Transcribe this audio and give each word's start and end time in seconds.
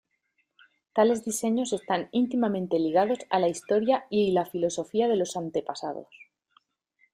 Tales 0.95 1.23
diseños 1.25 1.73
están 1.73 2.09
íntimamente 2.11 2.79
ligados 2.79 3.19
a 3.29 3.37
la 3.39 3.49
historia 3.49 4.07
y 4.09 4.31
la 4.31 4.47
filosofía 4.47 5.07
de 5.07 5.15
los 5.15 5.37
antepasados. 5.37 6.07